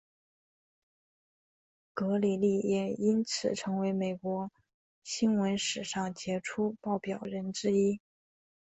[1.93, 4.49] 格里利也因此成为了美国
[5.03, 7.99] 新闻史上杰出报人之一。